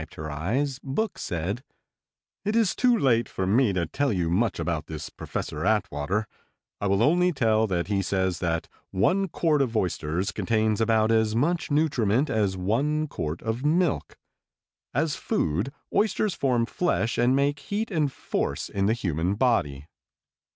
[0.01, 0.09] While Mrs.
[0.15, 1.63] Oyster again wiped her eyes Book said,
[2.43, 5.53] "It is too late for me to tell you much about this Prof.
[5.63, 6.25] Atwater.
[6.79, 11.35] I will only tell that he says that one quart of oysters contains about as
[11.35, 14.17] much nutriment as one quart of milk.
[14.91, 19.85] As food, oysters form flesh and make heat and force in the human body.